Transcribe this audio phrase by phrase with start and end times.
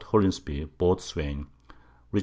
[0.03, 1.45] Hollinsby Boatswain,
[2.11, 2.19] Rich.